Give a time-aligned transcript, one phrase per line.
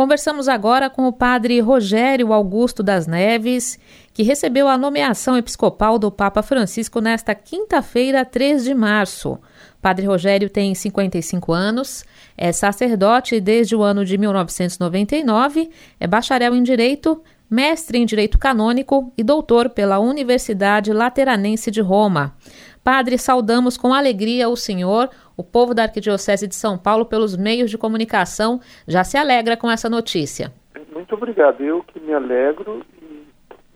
[0.00, 3.78] Conversamos agora com o padre Rogério Augusto das Neves,
[4.14, 9.38] que recebeu a nomeação episcopal do Papa Francisco nesta quinta-feira, 3 de março.
[9.82, 12.02] Padre Rogério tem 55 anos,
[12.34, 15.68] é sacerdote desde o ano de 1999,
[16.00, 22.34] é bacharel em Direito, mestre em Direito Canônico e doutor pela Universidade Lateranense de Roma.
[22.82, 25.10] Padre, saudamos com alegria o senhor,
[25.40, 29.70] o povo da Arquidiocese de São Paulo, pelos meios de comunicação, já se alegra com
[29.70, 30.52] essa notícia.
[30.92, 31.62] Muito obrigado.
[31.62, 33.24] Eu que me alegro e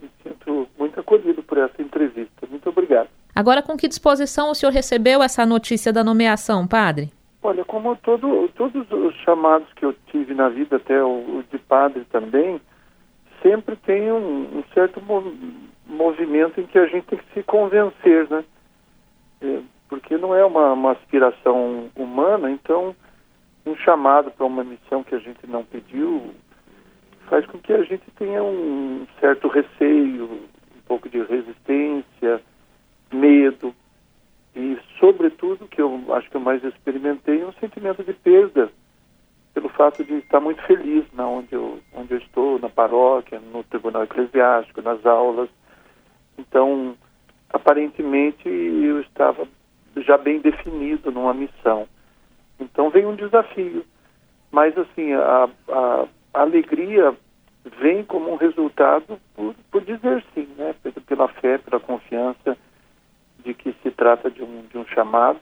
[0.02, 2.46] me sinto muito acolhido por essa entrevista.
[2.50, 3.08] Muito obrigado.
[3.34, 7.10] Agora, com que disposição o senhor recebeu essa notícia da nomeação, padre?
[7.42, 11.58] Olha, como todo, todos os chamados que eu tive na vida, até o, o de
[11.58, 12.60] padre também,
[13.42, 15.02] sempre tem um, um certo
[15.86, 18.44] movimento em que a gente tem que se convencer, né?
[19.40, 19.60] É,
[19.94, 22.96] porque não é uma, uma aspiração humana, então
[23.64, 26.34] um chamado para uma missão que a gente não pediu
[27.28, 32.42] faz com que a gente tenha um certo receio, um pouco de resistência,
[33.12, 33.72] medo
[34.56, 38.70] e, sobretudo, que eu acho que eu mais experimentei, um sentimento de perda
[39.54, 43.62] pelo fato de estar muito feliz na onde eu, onde eu estou, na paróquia, no
[43.62, 45.48] tribunal eclesiástico, nas aulas.
[46.36, 46.96] Então,
[47.48, 49.46] aparentemente eu estava
[50.02, 51.88] já bem definido numa missão.
[52.58, 53.84] Então vem um desafio,
[54.50, 57.14] mas assim a, a, alegria
[57.80, 60.74] vem como um resultado por, por dizer sim, né?
[61.06, 62.56] Pela fé, pela confiança
[63.44, 65.40] de que se trata de um, de um chamado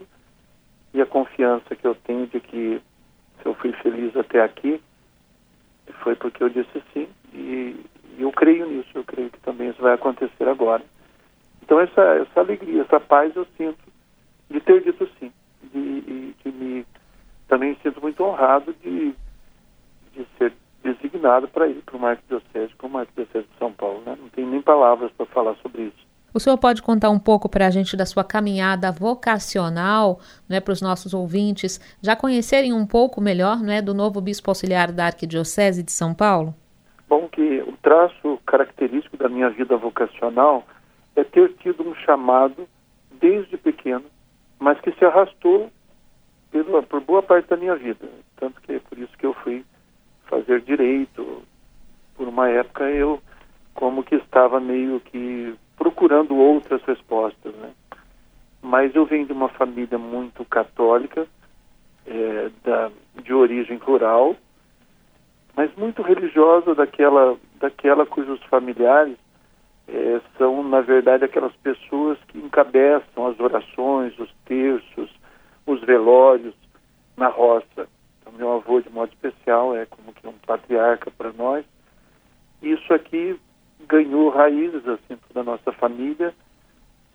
[0.94, 2.80] e a confiança que eu tenho de que
[3.40, 4.80] se eu fui feliz até aqui
[6.02, 7.76] foi porque eu disse sim e,
[8.18, 10.82] e eu creio nisso, eu creio que também isso vai acontecer agora.
[11.62, 13.81] Então essa, essa alegria, essa paz eu sinto
[14.52, 15.32] de ter dito sim.
[15.72, 16.86] De, e que me
[17.48, 19.14] também sinto muito honrado de,
[20.14, 24.02] de ser designado para ir para o Marco Diocese como Marco Diocese de São Paulo.
[24.04, 24.16] Né?
[24.20, 26.12] Não tem nem palavras para falar sobre isso.
[26.34, 30.18] O senhor pode contar um pouco para a gente da sua caminhada vocacional,
[30.48, 34.90] né, para os nossos ouvintes já conhecerem um pouco melhor né, do novo bispo auxiliar
[34.92, 36.54] da Arquidiocese de São Paulo?
[37.06, 40.64] Bom, que o traço característico da minha vida vocacional
[41.14, 42.66] é ter tido um chamado
[43.20, 44.04] desde pequeno,
[44.62, 45.70] mas que se arrastou
[46.52, 48.08] pela, por boa parte da minha vida.
[48.36, 49.64] Tanto que é por isso que eu fui
[50.26, 51.42] fazer direito.
[52.14, 53.20] Por uma época eu
[53.74, 57.72] como que estava meio que procurando outras respostas, né?
[58.62, 61.26] Mas eu venho de uma família muito católica,
[62.06, 64.36] é, da, de origem rural,
[65.56, 69.16] mas muito religiosa daquela, daquela cujos familiares
[69.88, 75.10] é, são, na verdade, aquelas pessoas que encabeçam as orações, os terços,
[75.66, 76.54] os velórios
[77.16, 77.88] na roça.
[78.20, 81.64] Então, meu avô, de modo especial, é como que um patriarca para nós.
[82.62, 83.38] Isso aqui
[83.88, 86.32] ganhou raízes, assim, da nossa família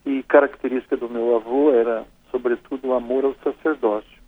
[0.04, 4.18] e característica do meu avô era, sobretudo, o amor ao sacerdócio.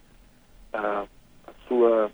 [0.72, 1.04] A,
[1.46, 2.10] a sua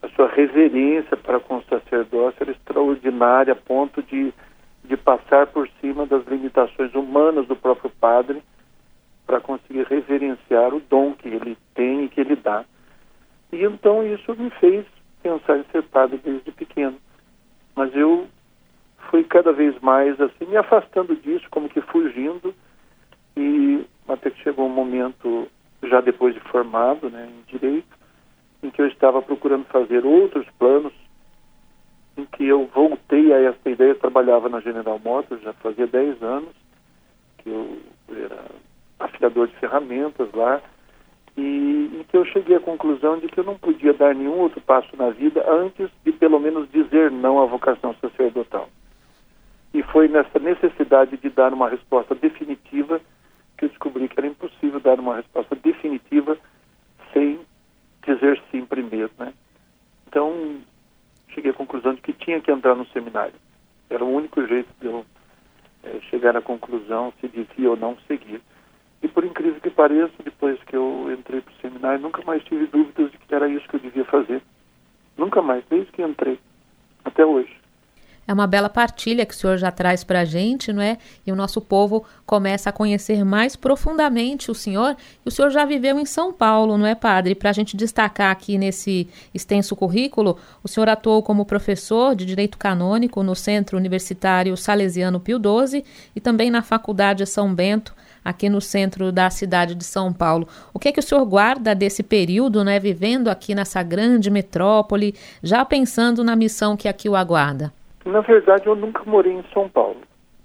[0.00, 4.32] a sua reverência para com o sacerdócio era extraordinária a ponto de
[4.88, 8.42] de passar por cima das limitações humanas do próprio padre
[9.26, 12.64] para conseguir reverenciar o dom que ele tem e que ele dá.
[13.52, 14.86] E então isso me fez
[15.22, 16.96] pensar em ser padre desde pequeno.
[17.76, 18.26] Mas eu
[19.10, 22.54] fui cada vez mais assim me afastando disso, como que fugindo
[23.36, 25.46] e até que chegou um momento
[25.82, 27.96] já depois de formado, né, em direito,
[28.62, 30.92] em que eu estava procurando fazer outros planos
[32.18, 36.20] em que eu voltei a essa ideia, eu trabalhava na General Motors, já fazia 10
[36.20, 36.50] anos,
[37.38, 37.78] que eu
[38.10, 38.44] era
[38.98, 40.60] afiador de ferramentas lá,
[41.36, 44.60] e em que eu cheguei à conclusão de que eu não podia dar nenhum outro
[44.60, 48.68] passo na vida antes de pelo menos dizer não à vocação sacerdotal.
[49.72, 53.00] E foi nessa necessidade de dar uma resposta definitiva
[53.56, 56.36] que eu descobri que era impossível dar uma resposta definitiva
[57.12, 57.38] sem
[58.04, 59.32] dizer sim primeiro, né?
[60.08, 60.58] Então,
[61.30, 63.34] cheguei à conclusão de que tinha que entrar no seminário.
[63.90, 65.04] Era o único jeito de eu
[65.84, 68.40] é, chegar à conclusão se devia ou não seguir.
[69.02, 72.66] E por incrível que pareça, depois que eu entrei para o seminário, nunca mais tive
[72.66, 74.42] dúvidas de que era isso que eu devia fazer.
[75.16, 76.38] Nunca mais, desde que entrei,
[77.04, 77.57] até hoje.
[78.28, 80.98] É uma bela partilha que o senhor já traz para a gente, não é?
[81.26, 84.94] E o nosso povo começa a conhecer mais profundamente o senhor.
[85.24, 87.34] E o senhor já viveu em São Paulo, não é, padre?
[87.34, 92.58] Para a gente destacar aqui nesse extenso currículo, o senhor atuou como professor de Direito
[92.58, 95.82] Canônico no Centro Universitário Salesiano Pio XII
[96.14, 100.46] e também na Faculdade São Bento, aqui no centro da cidade de São Paulo.
[100.74, 105.14] O que é que o senhor guarda desse período, né, vivendo aqui nessa grande metrópole,
[105.42, 107.72] já pensando na missão que aqui o aguarda?
[108.08, 110.00] Na verdade, eu nunca morei em São Paulo.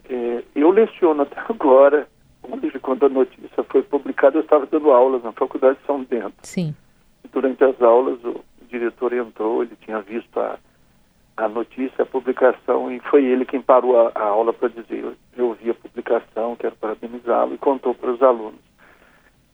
[0.10, 2.07] É, eu leciono até agora.
[2.44, 6.36] Hoje, quando a notícia foi publicada, eu estava dando aulas na Faculdade de São Bento.
[6.42, 6.75] Sim.
[7.31, 10.60] Durante as aulas, o diretor entrou, ele tinha visto a,
[11.38, 15.16] a notícia, a publicação, e foi ele quem parou a, a aula para dizer: eu,
[15.38, 18.59] eu vi a publicação, quero parabenizá-lo, e contou para os alunos.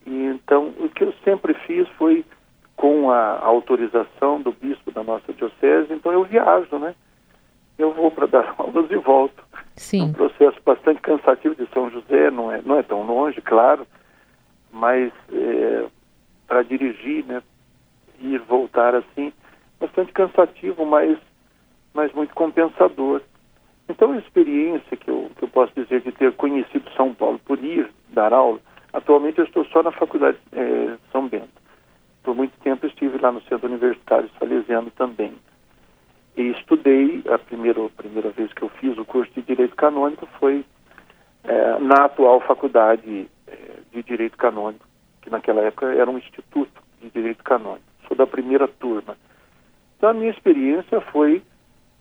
[0.04, 2.24] E, então, o que eu sempre fiz foi
[2.74, 6.96] com a autorização do bispo da nossa diocese, então eu viajo, né?
[7.80, 9.42] Eu vou para dar aulas e volto.
[9.74, 10.02] Sim.
[10.02, 13.86] É um processo bastante cansativo de São José, não é, não é tão longe, claro,
[14.70, 15.86] mas é,
[16.46, 17.42] para dirigir, né,
[18.20, 19.32] ir voltar assim,
[19.80, 21.18] bastante cansativo, mas,
[21.94, 23.22] mas muito compensador.
[23.88, 27.58] Então, a experiência que eu, que eu posso dizer de ter conhecido São Paulo por
[27.64, 28.60] ir dar aula,
[28.92, 31.48] atualmente eu estou só na Faculdade é, São Bento.
[32.22, 35.32] Por muito tempo estive lá no Centro Universitário Salesiano também.
[36.40, 40.26] E estudei, a primeira, a primeira vez que eu fiz o curso de Direito Canônico
[40.38, 40.64] foi
[41.44, 43.56] é, na atual Faculdade é,
[43.92, 44.86] de Direito Canônico,
[45.20, 47.84] que naquela época era um instituto de Direito Canônico.
[48.08, 49.18] Sou da primeira turma.
[49.98, 51.42] Então a minha experiência foi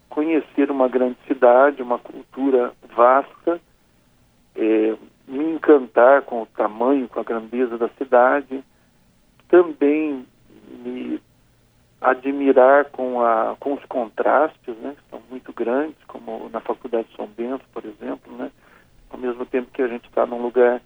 [0.08, 3.60] conhecer uma grande cidade, uma cultura vasta,
[4.56, 4.96] é,
[5.28, 8.64] me encantar com o tamanho, com a grandeza da cidade,
[9.50, 10.26] também
[12.02, 17.16] admirar com, a, com os contrastes, né, que são muito grandes, como na Faculdade de
[17.16, 18.52] São Bento, por exemplo, né,
[19.10, 20.82] ao mesmo tempo que a gente está num lugar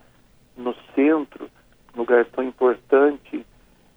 [0.58, 1.50] no centro,
[1.96, 3.46] um lugar tão importante,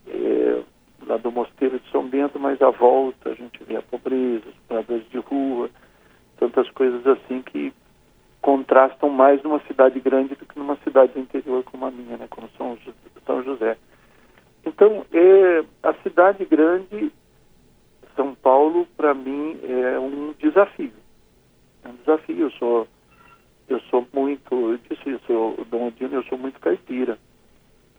[0.07, 0.63] é,
[1.07, 4.55] lá do Mosteiro de São Bento, mas à volta a gente vê a pobreza, os
[4.69, 5.71] moradores de rua,
[6.39, 7.73] tantas coisas assim que
[8.43, 12.49] contrastam mais numa cidade grande do que numa cidade interior como a minha, né, como
[12.59, 13.06] São José.
[14.77, 17.11] Então, é, a cidade grande,
[18.15, 20.93] São Paulo, para mim é um desafio.
[21.83, 22.39] É um desafio.
[22.39, 22.89] Eu sou,
[23.71, 27.19] eu sou muito, eu disse isso, eu, Dom Odino, eu sou muito caipira.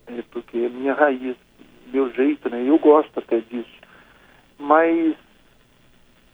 [0.06, 1.35] É, porque é minha raiz,
[1.91, 2.63] meu jeito, né?
[2.63, 3.81] Eu gosto até disso.
[4.59, 5.15] Mas,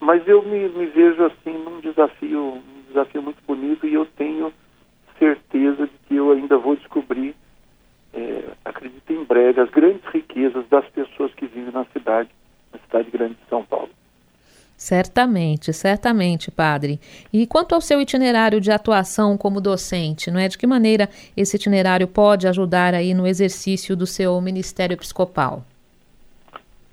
[0.01, 4.53] mas eu me, me vejo assim num desafio, um desafio muito bonito e eu tenho
[5.17, 7.33] certeza de que eu ainda vou descobrir
[8.13, 12.29] é, acredito em breve, as grandes riquezas das pessoas que vivem na cidade,
[12.71, 13.89] na cidade grande de São Paulo.
[14.83, 16.99] Certamente, certamente, padre.
[17.31, 20.49] E quanto ao seu itinerário de atuação como docente, não é?
[20.49, 21.07] De que maneira
[21.37, 25.63] esse itinerário pode ajudar aí no exercício do seu ministério episcopal?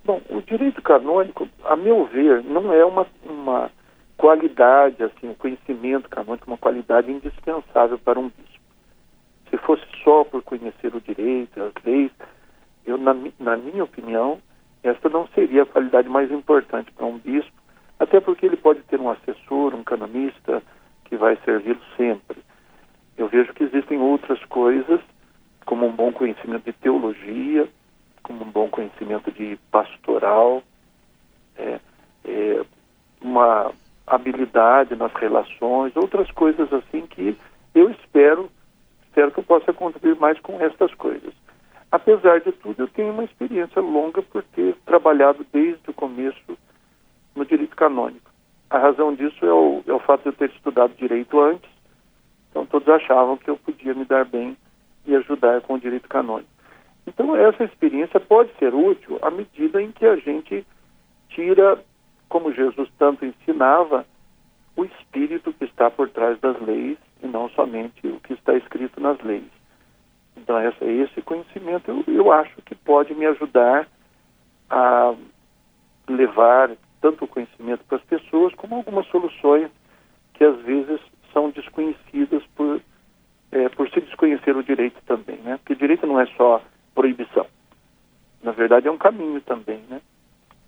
[0.04, 3.68] Bom, o direito canônico, a meu ver, não é uma, uma
[4.16, 8.60] qualidade, assim, um conhecimento canônico, uma qualidade indispensável para um bispo.
[9.50, 12.12] Se fosse só por conhecer o direito, as leis,
[12.86, 14.38] eu, na, na minha opinião,
[14.80, 17.59] esta não seria a qualidade mais importante para um bispo,
[18.00, 20.62] até porque ele pode ter um assessor, um canonista,
[21.04, 22.38] que vai servi-lo sempre.
[23.16, 25.00] Eu vejo que existem outras coisas,
[25.66, 27.68] como um bom conhecimento de teologia,
[28.22, 30.62] como um bom conhecimento de pastoral,
[31.58, 31.78] é,
[32.24, 32.64] é,
[33.20, 33.70] uma
[34.06, 37.36] habilidade nas relações, outras coisas assim que
[37.74, 38.50] eu espero
[39.08, 41.34] espero que eu possa contribuir mais com estas coisas.
[41.90, 46.56] Apesar de tudo, eu tenho uma experiência longa por ter trabalhado desde o começo
[47.40, 48.30] no direito canônico.
[48.68, 51.68] A razão disso é o, é o fato de eu ter estudado direito antes,
[52.50, 54.56] então todos achavam que eu podia me dar bem
[55.06, 56.50] e ajudar com o direito canônico.
[57.06, 60.66] Então essa experiência pode ser útil à medida em que a gente
[61.30, 61.82] tira,
[62.28, 64.04] como Jesus tanto ensinava,
[64.76, 69.00] o espírito que está por trás das leis e não somente o que está escrito
[69.00, 69.50] nas leis.
[70.36, 73.88] Então, essa, esse conhecimento eu, eu acho que pode me ajudar
[74.68, 75.14] a
[76.08, 76.70] levar
[77.00, 79.70] tanto o conhecimento para as pessoas como algumas soluções
[80.34, 81.00] que às vezes
[81.32, 82.80] são desconhecidas por,
[83.52, 85.58] é, por se desconhecer o direito também, né?
[85.58, 86.62] Porque direito não é só
[86.94, 87.46] proibição.
[88.42, 90.00] Na verdade, é um caminho também, né?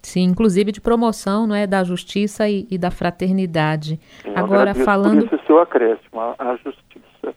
[0.02, 4.00] Sim, inclusive de promoção não é, da justiça e, e da fraternidade.
[4.24, 5.26] Eu Agora, falando.
[5.26, 7.34] Por isso, seu acréscimo, a, a justiça.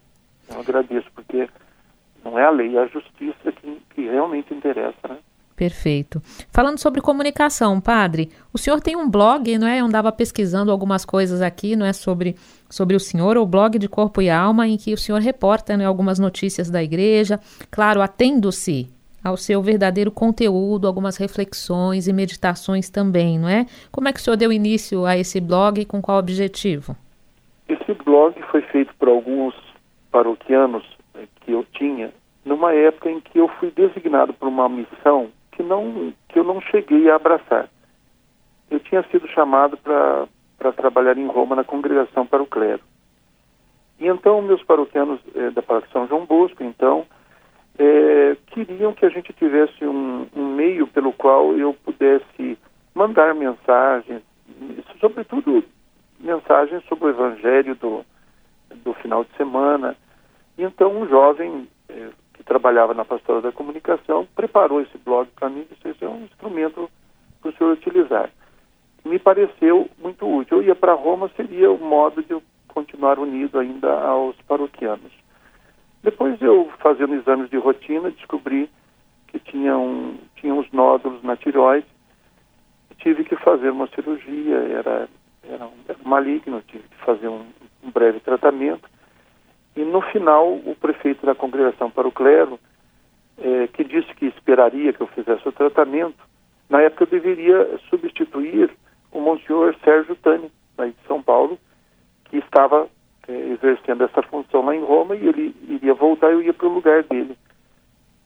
[0.50, 1.48] Eu agradeço, porque
[2.24, 5.18] não é a lei, é a justiça que, que realmente interessa, né?
[5.56, 6.20] Perfeito.
[6.52, 9.80] Falando sobre comunicação, padre, o senhor tem um blog, não é?
[9.80, 11.94] Eu andava pesquisando algumas coisas aqui, não é?
[11.94, 12.36] Sobre,
[12.68, 15.86] sobre o senhor, o blog de Corpo e Alma, em que o senhor reporta né,
[15.86, 18.86] algumas notícias da igreja, claro, atendo-se
[19.24, 23.64] ao seu verdadeiro conteúdo, algumas reflexões e meditações também, não é?
[23.90, 26.94] Como é que o senhor deu início a esse blog e com qual objetivo?
[27.66, 29.54] Esse blog foi feito por alguns
[30.12, 30.84] paroquianos
[31.14, 32.12] eh, que eu tinha
[32.44, 36.60] numa época em que eu fui designado para uma missão que não que eu não
[36.60, 37.68] cheguei a abraçar.
[38.70, 42.82] Eu tinha sido chamado para trabalhar em Roma na congregação para o clero.
[43.98, 47.06] E então meus paroquianos eh, da paróquia São João Bosco, então,
[47.78, 52.58] eh, queriam que a gente tivesse um, um, meio pelo qual eu pudesse
[52.94, 54.22] mandar mensagens,
[55.00, 55.64] sobretudo
[56.20, 58.04] mensagens sobre o evangelho do,
[58.84, 59.96] do final de semana.
[60.58, 62.10] E então um jovem eh,
[62.46, 66.88] trabalhava na pastoral da comunicação preparou esse blog para mim disse, esse é um instrumento
[67.42, 68.30] para o senhor utilizar.
[69.04, 70.58] Me pareceu muito útil.
[70.58, 75.12] Eu ia para Roma, seria o modo de eu continuar unido ainda aos paroquianos.
[76.02, 78.70] Depois eu, fazendo exames de rotina, descobri
[79.28, 81.86] que tinha, um, tinha uns nódulos na tireoide.
[82.98, 85.08] Tive que fazer uma cirurgia, era,
[85.44, 87.46] era, um, era maligno, tive que fazer um,
[87.82, 88.88] um breve tratamento.
[89.76, 92.58] E no final, o prefeito da congregação para o clero,
[93.38, 96.16] eh, que disse que esperaria que eu fizesse o tratamento,
[96.70, 98.70] na época eu deveria substituir
[99.12, 101.58] o monsenhor Sérgio Tani, daí de São Paulo,
[102.24, 102.88] que estava
[103.28, 106.66] eh, exercendo essa função lá em Roma e ele iria voltar e eu ia para
[106.66, 107.36] o lugar dele.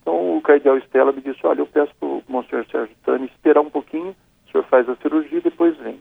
[0.00, 3.60] Então o cardeal Estela me disse, olha, eu peço para o monsenhor Sérgio Tani esperar
[3.60, 4.14] um pouquinho,
[4.46, 6.00] o senhor faz a cirurgia e depois vem.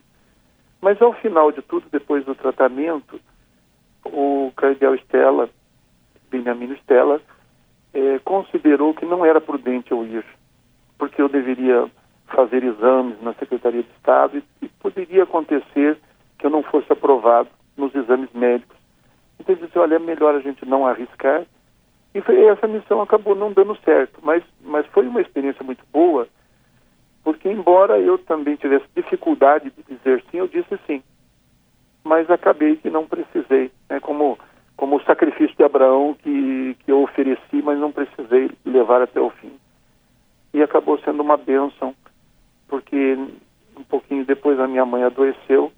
[0.80, 3.20] Mas ao final de tudo, depois do tratamento,
[4.06, 5.50] o cardeal Stella,
[6.30, 7.22] Benjamin Stella,
[7.94, 10.26] eh, considerou que não era prudente eu ir,
[10.98, 11.90] porque eu deveria
[12.28, 15.98] fazer exames na Secretaria de Estado e, e poderia acontecer
[16.38, 18.78] que eu não fosse aprovado nos exames médicos.
[19.40, 21.46] Então ele disse, olha, é melhor a gente não arriscar.
[22.14, 26.28] E foi, essa missão acabou não dando certo, mas, mas foi uma experiência muito boa,
[27.24, 31.04] porque embora eu também tivesse dificuldade de dizer sim, eu disse sim
[32.04, 34.38] mas acabei que não precisei, né, como,
[34.76, 39.30] como o sacrifício de Abraão que, que eu ofereci, mas não precisei levar até o
[39.30, 39.52] fim.
[40.54, 41.94] E acabou sendo uma bênção,
[42.68, 43.18] porque
[43.78, 45.72] um pouquinho depois a minha mãe adoeceu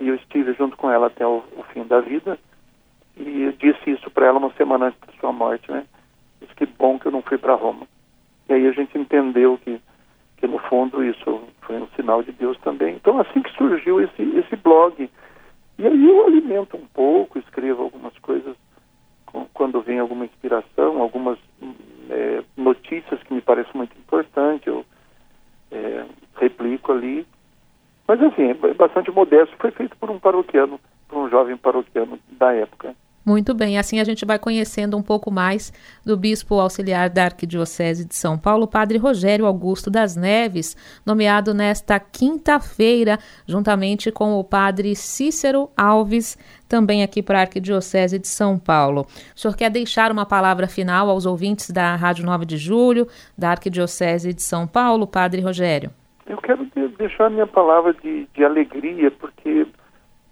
[0.00, 2.38] e eu estive junto com ela até o, o fim da vida
[3.16, 5.84] e eu disse isso para ela uma semana antes da sua morte, né?
[6.40, 7.86] Disse que bom que eu não fui para Roma.
[8.48, 9.80] E aí a gente entendeu que
[10.44, 12.96] que no fundo isso foi um sinal de Deus também.
[12.96, 15.10] Então assim que surgiu esse, esse blog.
[15.78, 18.54] E aí eu alimento um pouco, escrevo algumas coisas
[19.54, 21.38] quando vem alguma inspiração, algumas
[22.10, 24.84] é, notícias que me parecem muito importantes, eu
[25.72, 26.04] é,
[26.36, 27.26] replico ali.
[28.06, 32.52] Mas assim, é bastante modesto, foi feito por um paroquiano, por um jovem paroquiano da
[32.52, 32.94] época.
[33.24, 35.72] Muito bem, assim a gente vai conhecendo um pouco mais
[36.04, 40.76] do bispo auxiliar da Arquidiocese de São Paulo, Padre Rogério Augusto das Neves,
[41.06, 46.36] nomeado nesta quinta-feira, juntamente com o Padre Cícero Alves,
[46.68, 49.06] também aqui para a Arquidiocese de São Paulo.
[49.34, 53.52] O senhor quer deixar uma palavra final aos ouvintes da Rádio 9 de Julho, da
[53.52, 55.90] Arquidiocese de São Paulo, Padre Rogério?
[56.26, 59.66] Eu quero deixar minha palavra de, de alegria, porque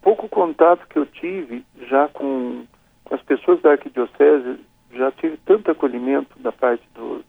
[0.03, 2.65] pouco contato que eu tive já com
[3.13, 4.59] as pessoas da arquidiocese
[4.93, 7.23] já tive tanto acolhimento da parte do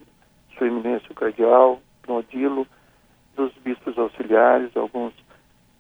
[0.58, 2.66] Sua Eminência o Cardeal, do Odilo,
[3.36, 5.14] dos bispos auxiliares, alguns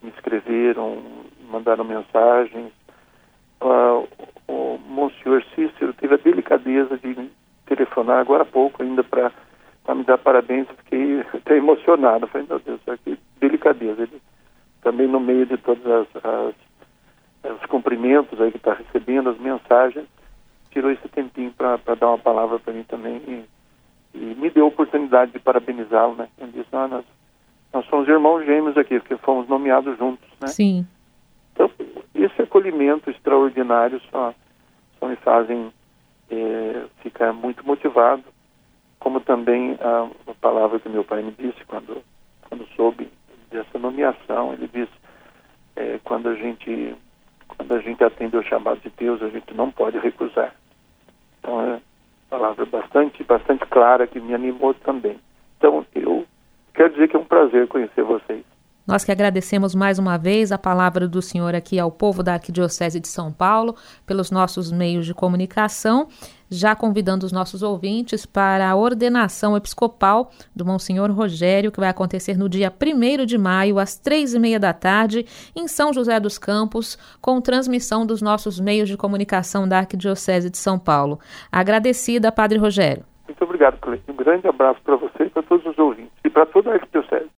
[0.01, 1.01] me escreveram,
[1.49, 2.71] mandaram mensagens.
[3.61, 4.07] Uh,
[4.47, 7.29] o Monsenhor Cícero teve a delicadeza de
[7.65, 9.31] telefonar agora há pouco ainda para
[9.95, 12.27] me dar parabéns, fiquei até emocionado.
[12.27, 14.03] Falei, meu Deus, que delicadeza.
[14.03, 14.21] Ele,
[14.81, 16.55] também no meio de todas as, as
[17.73, 20.05] cumprimentos aí que está recebendo, as mensagens,
[20.69, 23.45] tirou esse tempinho para dar uma palavra para mim também e,
[24.13, 26.27] e, me deu a oportunidade de parabenizá-lo, né?
[26.37, 27.03] Ele disse, ah, nós,
[27.73, 30.49] nós somos irmãos gêmeos aqui, porque fomos nomeados juntos, né?
[30.49, 30.87] Sim.
[31.51, 31.71] Então,
[32.13, 34.35] esse acolhimento extraordinário só,
[34.99, 35.73] só me fazem
[36.29, 38.23] é, ficar muito motivado,
[38.99, 42.03] como também a, a palavra que meu pai me disse quando,
[42.47, 43.09] quando soube
[43.49, 44.93] dessa nomeação, ele disse,
[45.75, 46.95] é, quando a gente
[47.57, 50.53] quando a gente atende ao chamado de Deus, a gente não pode recusar.
[51.39, 51.81] Então é uma
[52.29, 55.19] palavra bastante, bastante clara que me animou também.
[55.57, 56.25] Então eu
[56.73, 58.43] quero dizer que é um prazer conhecer vocês.
[58.85, 62.99] Nós que agradecemos mais uma vez a palavra do Senhor aqui ao povo da Arquidiocese
[62.99, 63.75] de São Paulo,
[64.05, 66.09] pelos nossos meios de comunicação,
[66.49, 72.37] já convidando os nossos ouvintes para a ordenação episcopal do Monsenhor Rogério, que vai acontecer
[72.37, 75.25] no dia 1 de maio, às três e meia da tarde,
[75.55, 80.57] em São José dos Campos, com transmissão dos nossos meios de comunicação da Arquidiocese de
[80.57, 81.19] São Paulo.
[81.49, 83.05] Agradecida, Padre Rogério.
[83.25, 84.11] Muito obrigado, Cleiton.
[84.11, 87.29] Um grande abraço para você e para todos os ouvintes e para toda a Arquidiocese.